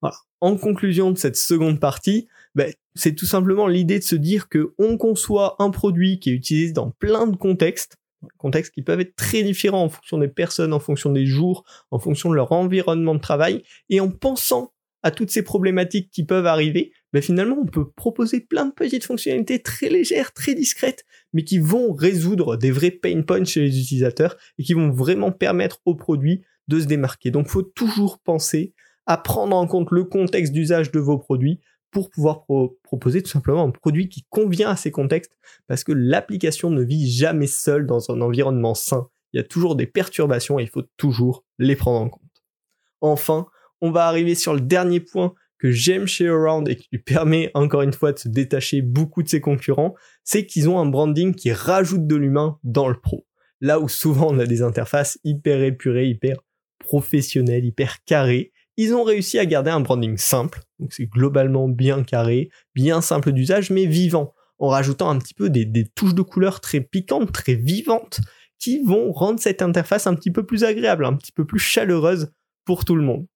Voilà. 0.00 0.16
En 0.40 0.56
conclusion 0.56 1.10
de 1.10 1.18
cette 1.18 1.36
seconde 1.36 1.80
partie, 1.80 2.28
ben, 2.54 2.72
c'est 2.94 3.14
tout 3.14 3.26
simplement 3.26 3.66
l'idée 3.66 3.98
de 3.98 4.04
se 4.04 4.16
dire 4.16 4.48
que 4.48 4.74
on 4.78 4.96
conçoit 4.96 5.56
un 5.58 5.70
produit 5.70 6.18
qui 6.18 6.30
est 6.30 6.34
utilisé 6.34 6.72
dans 6.72 6.90
plein 6.90 7.26
de 7.26 7.36
contextes, 7.36 7.96
contextes 8.38 8.72
qui 8.72 8.82
peuvent 8.82 9.00
être 9.00 9.16
très 9.16 9.42
différents 9.42 9.84
en 9.84 9.88
fonction 9.88 10.18
des 10.18 10.28
personnes, 10.28 10.72
en 10.72 10.80
fonction 10.80 11.10
des 11.10 11.26
jours, 11.26 11.64
en 11.90 11.98
fonction 11.98 12.30
de 12.30 12.34
leur 12.34 12.52
environnement 12.52 13.14
de 13.14 13.20
travail, 13.20 13.62
et 13.88 14.00
en 14.00 14.10
pensant 14.10 14.72
à 15.02 15.10
toutes 15.10 15.30
ces 15.30 15.42
problématiques 15.42 16.10
qui 16.10 16.24
peuvent 16.24 16.46
arriver, 16.46 16.92
ben 17.12 17.22
finalement 17.22 17.58
on 17.60 17.66
peut 17.66 17.90
proposer 17.90 18.40
plein 18.40 18.66
de 18.66 18.72
petites 18.72 19.04
fonctionnalités 19.04 19.62
très 19.62 19.88
légères, 19.88 20.32
très 20.32 20.54
discrètes, 20.54 21.04
mais 21.32 21.44
qui 21.44 21.58
vont 21.58 21.92
résoudre 21.92 22.56
des 22.56 22.72
vrais 22.72 22.90
pain 22.90 23.22
points 23.22 23.44
chez 23.44 23.60
les 23.60 23.80
utilisateurs 23.80 24.36
et 24.58 24.64
qui 24.64 24.74
vont 24.74 24.90
vraiment 24.90 25.30
permettre 25.30 25.80
au 25.84 25.94
produit 25.94 26.42
de 26.66 26.80
se 26.80 26.86
démarquer. 26.86 27.30
Donc 27.30 27.48
faut 27.48 27.62
toujours 27.62 28.18
penser 28.18 28.74
à 29.06 29.16
prendre 29.16 29.56
en 29.56 29.68
compte 29.68 29.92
le 29.92 30.04
contexte 30.04 30.52
d'usage 30.52 30.90
de 30.90 30.98
vos 30.98 31.18
produits 31.18 31.60
pour 31.96 32.10
pouvoir 32.10 32.44
proposer 32.82 33.22
tout 33.22 33.30
simplement 33.30 33.64
un 33.64 33.70
produit 33.70 34.10
qui 34.10 34.26
convient 34.28 34.68
à 34.68 34.76
ces 34.76 34.90
contextes, 34.90 35.32
parce 35.66 35.82
que 35.82 35.92
l'application 35.92 36.68
ne 36.68 36.82
vit 36.82 37.10
jamais 37.10 37.46
seule 37.46 37.86
dans 37.86 38.10
un 38.10 38.20
environnement 38.20 38.74
sain. 38.74 39.08
Il 39.32 39.38
y 39.38 39.40
a 39.40 39.44
toujours 39.44 39.76
des 39.76 39.86
perturbations 39.86 40.58
et 40.58 40.64
il 40.64 40.68
faut 40.68 40.84
toujours 40.98 41.46
les 41.58 41.74
prendre 41.74 42.04
en 42.04 42.10
compte. 42.10 42.44
Enfin, 43.00 43.46
on 43.80 43.92
va 43.92 44.08
arriver 44.08 44.34
sur 44.34 44.52
le 44.52 44.60
dernier 44.60 45.00
point 45.00 45.32
que 45.58 45.70
j'aime 45.70 46.06
chez 46.06 46.28
Around 46.28 46.68
et 46.68 46.76
qui 46.76 46.86
lui 46.92 46.98
permet 46.98 47.50
encore 47.54 47.80
une 47.80 47.94
fois 47.94 48.12
de 48.12 48.18
se 48.18 48.28
détacher 48.28 48.82
beaucoup 48.82 49.22
de 49.22 49.28
ses 49.30 49.40
concurrents, 49.40 49.94
c'est 50.22 50.44
qu'ils 50.44 50.68
ont 50.68 50.78
un 50.78 50.84
branding 50.84 51.34
qui 51.34 51.50
rajoute 51.50 52.06
de 52.06 52.16
l'humain 52.16 52.58
dans 52.62 52.88
le 52.88 53.00
pro. 53.00 53.26
Là 53.62 53.80
où 53.80 53.88
souvent 53.88 54.34
on 54.34 54.38
a 54.38 54.44
des 54.44 54.60
interfaces 54.60 55.18
hyper 55.24 55.62
épurées, 55.62 56.08
hyper 56.08 56.36
professionnelles, 56.78 57.64
hyper 57.64 58.04
carrées, 58.04 58.52
ils 58.76 58.94
ont 58.94 59.04
réussi 59.04 59.38
à 59.38 59.46
garder 59.46 59.70
un 59.70 59.80
branding 59.80 60.16
simple, 60.16 60.60
donc 60.78 60.92
c'est 60.92 61.06
globalement 61.06 61.68
bien 61.68 62.02
carré, 62.02 62.50
bien 62.74 63.00
simple 63.00 63.32
d'usage, 63.32 63.70
mais 63.70 63.86
vivant, 63.86 64.34
en 64.58 64.68
rajoutant 64.68 65.10
un 65.10 65.18
petit 65.18 65.34
peu 65.34 65.50
des, 65.50 65.88
touches 65.94 66.14
de 66.14 66.22
couleurs 66.22 66.60
très 66.60 66.80
piquantes, 66.80 67.32
très 67.32 67.54
vivantes, 67.54 68.20
qui 68.58 68.82
vont 68.82 69.12
rendre 69.12 69.38
cette 69.38 69.62
interface 69.62 70.06
un 70.06 70.14
petit 70.14 70.30
peu 70.30 70.44
plus 70.44 70.64
agréable, 70.64 71.04
un 71.04 71.14
petit 71.14 71.32
peu 71.32 71.44
plus 71.44 71.58
chaleureuse 71.58 72.32
pour 72.64 72.84
tout 72.84 72.96
le 72.96 73.02
monde. 73.02 73.26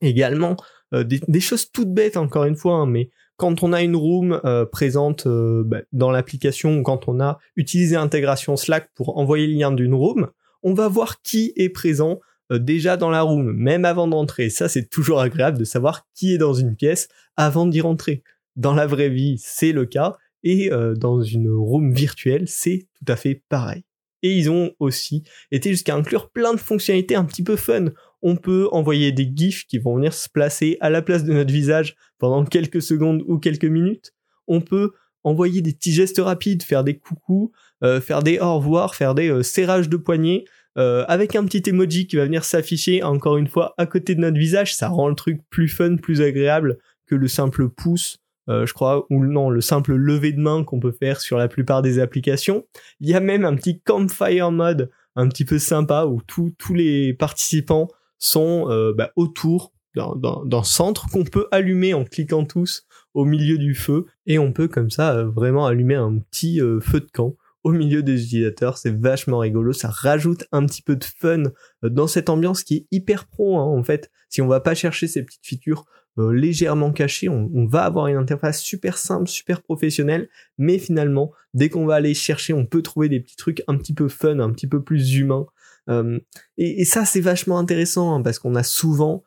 Également, 0.00 0.56
euh, 0.92 1.04
des, 1.04 1.40
choses 1.40 1.70
toutes 1.70 1.92
bêtes 1.92 2.16
encore 2.16 2.44
une 2.44 2.56
fois, 2.56 2.74
hein, 2.74 2.86
mais 2.86 3.10
quand 3.36 3.62
on 3.62 3.72
a 3.72 3.82
une 3.82 3.96
room 3.96 4.40
euh, 4.44 4.64
présente 4.64 5.26
euh, 5.26 5.64
bah, 5.64 5.80
dans 5.92 6.10
l'application 6.10 6.78
ou 6.78 6.82
quand 6.82 7.08
on 7.08 7.20
a 7.20 7.38
utilisé 7.56 7.96
l'intégration 7.96 8.56
Slack 8.56 8.90
pour 8.94 9.18
envoyer 9.18 9.46
le 9.46 9.54
lien 9.54 9.72
d'une 9.72 9.94
room, 9.94 10.30
on 10.62 10.72
va 10.72 10.88
voir 10.88 11.20
qui 11.22 11.52
est 11.56 11.68
présent 11.68 12.20
déjà 12.58 12.96
dans 12.96 13.10
la 13.10 13.22
room, 13.22 13.52
même 13.52 13.84
avant 13.84 14.08
d'entrer. 14.08 14.50
Ça, 14.50 14.68
c'est 14.68 14.88
toujours 14.88 15.20
agréable 15.20 15.58
de 15.58 15.64
savoir 15.64 16.06
qui 16.14 16.34
est 16.34 16.38
dans 16.38 16.54
une 16.54 16.76
pièce 16.76 17.08
avant 17.36 17.66
d'y 17.66 17.80
rentrer. 17.80 18.22
Dans 18.56 18.74
la 18.74 18.86
vraie 18.86 19.08
vie, 19.08 19.36
c'est 19.38 19.72
le 19.72 19.86
cas, 19.86 20.16
et 20.44 20.70
euh, 20.72 20.94
dans 20.94 21.22
une 21.22 21.50
room 21.50 21.92
virtuelle, 21.92 22.44
c'est 22.46 22.86
tout 22.94 23.12
à 23.12 23.16
fait 23.16 23.42
pareil. 23.48 23.84
Et 24.22 24.36
ils 24.36 24.50
ont 24.50 24.72
aussi 24.78 25.24
été 25.50 25.70
jusqu'à 25.70 25.96
inclure 25.96 26.30
plein 26.30 26.54
de 26.54 26.60
fonctionnalités 26.60 27.14
un 27.14 27.24
petit 27.24 27.42
peu 27.42 27.56
fun. 27.56 27.86
On 28.22 28.36
peut 28.36 28.68
envoyer 28.72 29.12
des 29.12 29.30
gifs 29.34 29.66
qui 29.66 29.78
vont 29.78 29.96
venir 29.96 30.14
se 30.14 30.28
placer 30.28 30.78
à 30.80 30.88
la 30.88 31.02
place 31.02 31.24
de 31.24 31.32
notre 31.32 31.52
visage 31.52 31.96
pendant 32.18 32.44
quelques 32.44 32.80
secondes 32.80 33.22
ou 33.26 33.38
quelques 33.38 33.64
minutes. 33.64 34.14
On 34.46 34.60
peut 34.60 34.92
envoyer 35.24 35.60
des 35.62 35.72
petits 35.72 35.92
gestes 35.92 36.20
rapides, 36.20 36.62
faire 36.62 36.84
des 36.84 36.96
coucous, 36.96 37.52
euh, 37.82 38.00
faire 38.00 38.22
des 38.22 38.38
au 38.38 38.56
revoir, 38.56 38.94
faire 38.94 39.14
des 39.14 39.42
serrages 39.42 39.88
de 39.88 39.96
poignets. 39.96 40.44
Euh, 40.76 41.04
avec 41.06 41.36
un 41.36 41.44
petit 41.44 41.62
emoji 41.68 42.06
qui 42.06 42.16
va 42.16 42.24
venir 42.24 42.44
s'afficher 42.44 43.02
encore 43.02 43.36
une 43.36 43.46
fois 43.46 43.74
à 43.78 43.86
côté 43.86 44.14
de 44.14 44.20
notre 44.20 44.38
visage, 44.38 44.74
ça 44.74 44.88
rend 44.88 45.08
le 45.08 45.14
truc 45.14 45.40
plus 45.50 45.68
fun, 45.68 45.96
plus 45.96 46.20
agréable 46.20 46.78
que 47.06 47.14
le 47.14 47.28
simple 47.28 47.68
pouce, 47.68 48.18
euh, 48.48 48.66
je 48.66 48.74
crois, 48.74 49.06
ou 49.10 49.24
non, 49.24 49.50
le 49.50 49.60
simple 49.60 49.94
lever 49.94 50.32
de 50.32 50.40
main 50.40 50.64
qu'on 50.64 50.80
peut 50.80 50.92
faire 50.92 51.20
sur 51.20 51.38
la 51.38 51.48
plupart 51.48 51.82
des 51.82 52.00
applications. 52.00 52.66
Il 53.00 53.08
y 53.08 53.14
a 53.14 53.20
même 53.20 53.44
un 53.44 53.54
petit 53.54 53.80
campfire 53.80 54.50
mode 54.50 54.90
un 55.16 55.28
petit 55.28 55.44
peu 55.44 55.60
sympa 55.60 56.06
où 56.06 56.20
tous 56.26 56.74
les 56.74 57.14
participants 57.14 57.88
sont 58.18 58.68
euh, 58.68 58.92
bah, 58.92 59.12
autour 59.14 59.72
d'un 59.94 60.64
centre 60.64 61.08
qu'on 61.08 61.22
peut 61.22 61.46
allumer 61.52 61.94
en 61.94 62.04
cliquant 62.04 62.44
tous 62.44 62.84
au 63.12 63.24
milieu 63.24 63.58
du 63.58 63.76
feu 63.76 64.06
et 64.26 64.40
on 64.40 64.50
peut 64.50 64.66
comme 64.66 64.90
ça 64.90 65.22
vraiment 65.22 65.66
allumer 65.66 65.94
un 65.94 66.18
petit 66.18 66.58
feu 66.58 66.98
de 66.98 67.06
camp 67.12 67.36
au 67.64 67.72
milieu 67.72 68.02
des 68.02 68.22
utilisateurs, 68.22 68.76
c'est 68.76 68.94
vachement 68.94 69.38
rigolo, 69.38 69.72
ça 69.72 69.88
rajoute 69.88 70.44
un 70.52 70.66
petit 70.66 70.82
peu 70.82 70.96
de 70.96 71.04
fun 71.04 71.44
euh, 71.82 71.88
dans 71.88 72.06
cette 72.06 72.28
ambiance 72.28 72.62
qui 72.62 72.76
est 72.76 72.86
hyper 72.90 73.26
pro 73.26 73.58
hein, 73.58 73.64
en 73.64 73.82
fait. 73.82 74.10
Si 74.28 74.42
on 74.42 74.46
va 74.46 74.60
pas 74.60 74.74
chercher 74.74 75.08
ces 75.08 75.24
petites 75.24 75.46
features 75.46 75.86
euh, 76.18 76.30
légèrement 76.32 76.92
cachées, 76.92 77.28
on, 77.28 77.66
va 77.66 77.84
avoir 77.84 78.06
une 78.06 78.16
interface 78.16 78.60
super 78.60 78.98
simple, 78.98 79.28
super 79.28 79.62
professionnelle, 79.62 80.28
mais 80.58 80.78
finalement, 80.78 81.32
dès 81.54 81.70
qu'on 81.70 81.86
va 81.86 81.94
aller 81.94 82.14
chercher, 82.14 82.52
on 82.52 82.66
peut 82.66 82.82
trouver 82.82 83.08
des 83.08 83.20
petits 83.20 83.36
trucs 83.36 83.62
un 83.66 83.76
petit 83.78 83.94
peu 83.94 84.08
fun, 84.08 84.38
un 84.38 84.52
petit 84.52 84.68
peu 84.68 84.82
plus 84.82 85.14
humains. 85.16 85.46
Euh, 85.88 86.20
et, 86.58 86.84
ça, 86.84 87.04
c'est 87.04 87.20
vachement 87.20 87.58
intéressant 87.58 88.14
hein, 88.14 88.22
parce 88.22 88.38
qu'on 88.38 88.54
a 88.54 88.62
souvent 88.62 89.24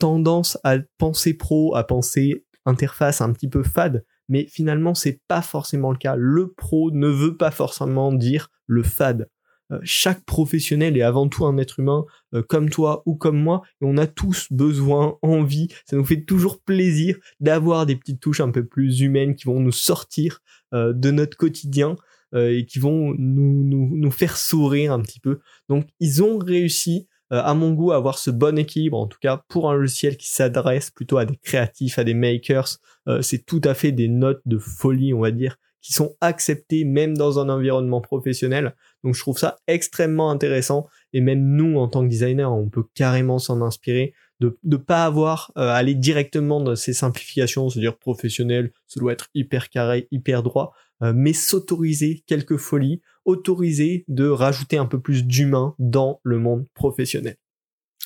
tendance 0.00 0.58
à 0.64 0.78
penser 0.98 1.32
pro, 1.32 1.76
à 1.76 1.84
penser 1.84 2.44
interface 2.66 3.20
un 3.20 3.32
petit 3.32 3.48
peu 3.48 3.62
fade, 3.62 4.04
mais 4.30 4.46
finalement 4.46 4.94
c'est 4.94 5.20
pas 5.28 5.42
forcément 5.42 5.90
le 5.90 5.98
cas. 5.98 6.16
Le 6.16 6.52
pro 6.52 6.90
ne 6.90 7.08
veut 7.08 7.36
pas 7.36 7.50
forcément 7.50 8.12
dire 8.12 8.48
le 8.66 8.82
fade. 8.82 9.28
Euh, 9.72 9.78
chaque 9.82 10.24
professionnel 10.24 10.96
est 10.96 11.02
avant 11.02 11.28
tout 11.28 11.44
un 11.46 11.58
être 11.58 11.78
humain 11.78 12.04
euh, 12.34 12.42
comme 12.42 12.70
toi 12.70 13.02
ou 13.06 13.14
comme 13.14 13.38
moi 13.38 13.62
et 13.80 13.84
on 13.84 13.98
a 13.98 14.06
tous 14.06 14.48
besoin, 14.50 15.18
envie, 15.22 15.68
ça 15.84 15.96
nous 15.96 16.04
fait 16.04 16.22
toujours 16.22 16.60
plaisir 16.60 17.18
d'avoir 17.40 17.86
des 17.86 17.96
petites 17.96 18.20
touches 18.20 18.40
un 18.40 18.50
peu 18.50 18.64
plus 18.64 19.00
humaines 19.00 19.34
qui 19.34 19.44
vont 19.44 19.60
nous 19.60 19.72
sortir 19.72 20.40
euh, 20.72 20.92
de 20.92 21.10
notre 21.10 21.36
quotidien 21.36 21.96
et 22.32 22.64
qui 22.64 22.78
vont 22.78 23.12
nous, 23.18 24.10
faire 24.12 24.36
sourire 24.36 24.92
un 24.92 25.00
petit 25.00 25.18
peu. 25.18 25.40
Donc 25.68 25.88
ils 25.98 26.22
ont 26.22 26.38
réussi 26.38 27.08
euh, 27.08 27.09
à 27.30 27.54
mon 27.54 27.72
goût, 27.72 27.92
avoir 27.92 28.18
ce 28.18 28.30
bon 28.30 28.58
équilibre, 28.58 28.98
en 28.98 29.06
tout 29.06 29.18
cas 29.20 29.42
pour 29.48 29.70
un 29.70 29.74
logiciel 29.74 30.16
qui 30.16 30.28
s'adresse 30.28 30.90
plutôt 30.90 31.18
à 31.18 31.24
des 31.24 31.36
créatifs, 31.36 31.98
à 31.98 32.04
des 32.04 32.14
makers, 32.14 32.78
euh, 33.08 33.22
c'est 33.22 33.44
tout 33.44 33.60
à 33.64 33.74
fait 33.74 33.92
des 33.92 34.08
notes 34.08 34.42
de 34.46 34.58
folie, 34.58 35.14
on 35.14 35.20
va 35.20 35.30
dire, 35.30 35.56
qui 35.80 35.92
sont 35.92 36.14
acceptées 36.20 36.84
même 36.84 37.16
dans 37.16 37.38
un 37.38 37.48
environnement 37.48 38.00
professionnel. 38.00 38.74
Donc 39.02 39.14
je 39.14 39.20
trouve 39.20 39.38
ça 39.38 39.56
extrêmement 39.66 40.30
intéressant. 40.30 40.86
Et 41.12 41.20
même 41.20 41.42
nous 41.42 41.78
en 41.78 41.88
tant 41.88 42.02
que 42.02 42.08
designer, 42.08 42.52
on 42.52 42.68
peut 42.68 42.84
carrément 42.94 43.38
s'en 43.38 43.62
inspirer. 43.62 44.12
De 44.40 44.58
ne 44.64 44.76
pas 44.76 45.04
avoir 45.04 45.52
euh, 45.58 45.68
aller 45.68 45.94
directement 45.94 46.60
dans 46.60 46.76
ces 46.76 46.92
simplifications, 46.92 47.68
c'est-à-dire 47.68 47.96
professionnel, 47.98 48.72
ça 48.86 49.00
doit 49.00 49.12
être 49.12 49.28
hyper 49.34 49.68
carré, 49.68 50.08
hyper 50.10 50.42
droit, 50.42 50.72
mais 51.02 51.32
s'autoriser 51.32 52.22
quelques 52.26 52.56
folies 52.56 53.00
autorisé 53.24 54.04
de 54.08 54.28
rajouter 54.28 54.76
un 54.76 54.86
peu 54.86 55.00
plus 55.00 55.24
d'humain 55.24 55.74
dans 55.78 56.20
le 56.22 56.38
monde 56.38 56.66
professionnel. 56.74 57.36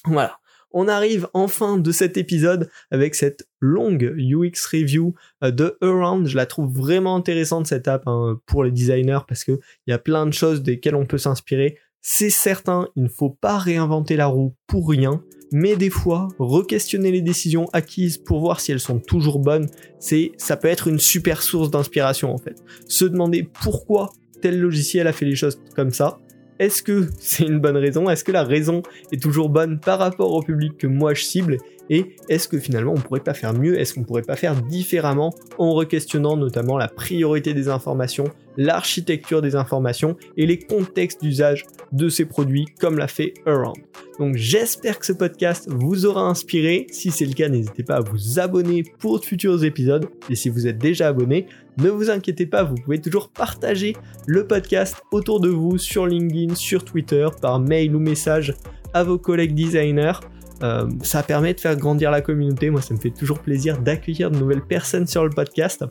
Voilà. 0.04 0.38
On 0.76 0.88
arrive 0.88 1.28
enfin 1.34 1.78
de 1.78 1.92
cet 1.92 2.16
épisode 2.16 2.68
avec 2.90 3.14
cette 3.14 3.48
longue 3.60 4.12
UX 4.18 4.66
review 4.72 5.14
euh, 5.44 5.52
de 5.52 5.78
Around. 5.80 6.26
Je 6.26 6.36
la 6.36 6.46
trouve 6.46 6.76
vraiment 6.76 7.14
intéressante 7.14 7.68
cette 7.68 7.86
app 7.86 8.02
hein, 8.06 8.40
pour 8.44 8.64
les 8.64 8.72
designers 8.72 9.20
parce 9.28 9.44
que 9.44 9.52
il 9.86 9.90
y 9.90 9.92
a 9.92 9.98
plein 9.98 10.26
de 10.26 10.32
choses 10.32 10.64
desquelles 10.64 10.96
on 10.96 11.06
peut 11.06 11.16
s'inspirer. 11.16 11.78
C'est 12.06 12.28
certain, 12.28 12.88
il 12.96 13.04
ne 13.04 13.08
faut 13.08 13.30
pas 13.30 13.56
réinventer 13.56 14.14
la 14.16 14.26
roue 14.26 14.54
pour 14.66 14.90
rien, 14.90 15.25
mais 15.52 15.75
des 15.75 15.88
fois, 15.88 16.28
re-questionner 16.38 17.11
les 17.11 17.23
décisions 17.23 17.64
acquises 17.73 18.18
pour 18.18 18.40
voir 18.40 18.61
si 18.61 18.73
elles 18.73 18.78
sont 18.78 18.99
toujours 18.99 19.38
bonnes, 19.38 19.70
c'est, 20.00 20.32
ça 20.37 20.58
peut 20.58 20.68
être 20.68 20.87
une 20.87 20.99
super 20.99 21.40
source 21.40 21.70
d'inspiration 21.70 22.34
en 22.34 22.37
fait. 22.37 22.62
Se 22.87 23.06
demander 23.06 23.42
pourquoi 23.42 24.12
tel 24.42 24.61
logiciel 24.61 25.06
a 25.06 25.14
fait 25.14 25.25
les 25.25 25.34
choses 25.34 25.58
comme 25.75 25.92
ça, 25.92 26.18
est-ce 26.58 26.82
que 26.82 27.08
c'est 27.18 27.44
une 27.44 27.61
bonne 27.61 27.76
raison? 27.76 28.08
Est-ce 28.08 28.25
que 28.25 28.32
la 28.32 28.44
raison 28.44 28.82
est 29.12 29.23
toujours 29.23 29.49
bonne 29.49 29.80
par 29.80 29.99
rapport 29.99 30.32
au 30.32 30.42
public 30.42 30.76
que 30.78 30.87
moi 30.87 31.14
je 31.14 31.23
cible? 31.23 31.58
Et 31.90 32.16
est-ce 32.30 32.49
que 32.49 32.58
finalement 32.58 32.92
on 32.92 33.00
pourrait 33.00 33.20
pas 33.20 33.34
faire 33.34 33.52
mieux? 33.52 33.78
Est-ce 33.78 33.94
qu'on 33.94 34.04
pourrait 34.04 34.23
pas 34.23 34.37
faire 34.37 34.54
différemment 34.56 35.34
en 35.58 35.75
re-questionnant 35.75 36.37
notamment 36.37 36.78
la 36.78 36.88
priorité 36.88 37.52
des 37.52 37.68
informations, 37.68 38.25
l'architecture 38.56 39.42
des 39.42 39.54
informations 39.54 40.16
et 40.38 40.46
les 40.46 40.58
contextes 40.58 41.23
d'usage 41.23 41.66
de 41.92 42.08
ces 42.08 42.25
produits 42.25 42.64
comme 42.80 42.96
l'a 42.96 43.08
fait 43.08 43.34
Around? 43.44 43.76
Donc 44.18 44.37
j'espère 44.37 44.99
que 44.99 45.04
ce 45.04 45.12
podcast 45.12 45.68
vous 45.68 46.06
aura 46.06 46.23
inspiré. 46.23 46.87
Si 46.90 47.11
c'est 47.11 47.26
le 47.26 47.34
cas, 47.34 47.49
n'hésitez 47.49 47.82
pas 47.82 47.96
à 47.96 48.00
vous 48.00 48.38
abonner 48.38 48.84
pour 48.99 49.20
de 49.20 49.25
futurs 49.25 49.62
épisodes. 49.64 50.06
Et 50.30 50.37
si 50.37 50.49
vous 50.49 50.66
êtes 50.66 50.78
déjà 50.78 51.08
abonné, 51.08 51.46
ne 51.78 51.90
vous 51.90 52.10
inquiétez 52.10 52.46
pas, 52.46 52.62
vous 52.62 52.76
pouvez 52.76 53.00
toujours 53.00 53.28
partager 53.30 53.96
le 54.26 54.46
podcast 54.46 55.02
autour 55.10 55.40
de 55.40 55.48
vous 55.48 55.78
sur 55.78 56.06
LinkedIn, 56.06 56.54
sur 56.54 56.84
Twitter, 56.84 57.26
par 57.40 57.58
mail 57.60 57.94
ou 57.94 57.98
message 57.98 58.54
à 58.92 59.02
vos 59.02 59.18
collègues 59.18 59.54
designers. 59.54 60.20
Euh, 60.62 60.88
ça 61.02 61.22
permet 61.22 61.52
de 61.52 61.60
faire 61.60 61.76
grandir 61.76 62.10
la 62.10 62.20
communauté. 62.20 62.70
Moi, 62.70 62.80
ça 62.80 62.94
me 62.94 63.00
fait 63.00 63.10
toujours 63.10 63.40
plaisir 63.40 63.78
d'accueillir 63.78 64.30
de 64.30 64.38
nouvelles 64.38 64.64
personnes 64.64 65.06
sur 65.06 65.24
le 65.24 65.30
podcast. 65.30 65.84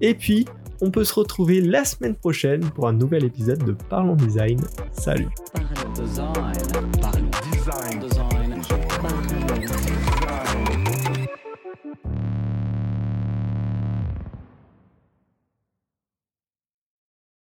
Et 0.00 0.14
puis, 0.14 0.44
on 0.82 0.90
peut 0.90 1.04
se 1.04 1.14
retrouver 1.14 1.60
la 1.60 1.84
semaine 1.84 2.14
prochaine 2.14 2.60
pour 2.60 2.88
un 2.88 2.92
nouvel 2.92 3.24
épisode 3.24 3.64
de 3.64 3.72
Parlons 3.88 4.16
Design. 4.16 4.60
Salut. 4.92 5.28